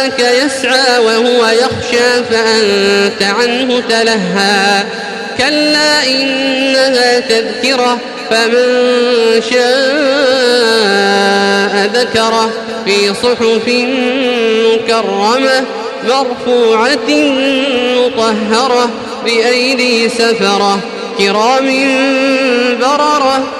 [0.00, 4.84] جاءك يسعى وهو يخشى فأنت عنه تلهى.
[5.38, 7.98] كلا إنها تذكرة
[8.30, 8.64] فمن
[9.50, 9.80] شاء
[11.94, 12.50] ذكره.
[12.84, 13.68] في صحف
[14.72, 15.64] مكرمة
[16.04, 17.10] مرفوعة
[17.96, 18.90] مطهرة
[19.24, 20.80] بأيدي سفرة
[21.18, 21.66] كرام
[22.80, 23.59] بررة.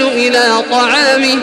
[0.00, 1.38] إلى طعامه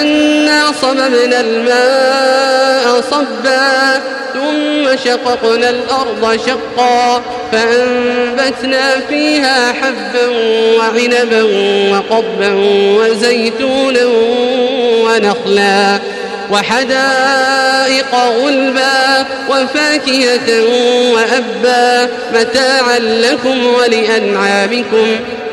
[0.00, 4.00] أنا صببنا الماء صبا
[4.34, 10.28] ثم شققنا الأرض شقا فأنبتنا فيها حبا
[10.78, 11.42] وعنبا
[11.92, 12.52] وقبا
[12.98, 14.04] وزيتونا
[15.04, 15.98] ونخلا
[16.50, 20.64] وحدائق غلبا وفاكهة
[21.12, 25.16] وأبا متاعا لكم ولأنعامكم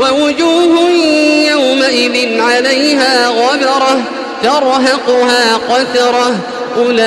[0.00, 0.90] ووجوه
[1.50, 4.02] يومئذ عليها غبرة
[4.42, 6.36] ترهقها قترة
[6.76, 7.04] أولئك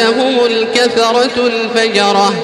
[0.00, 2.34] هم الكفرة الفجرة.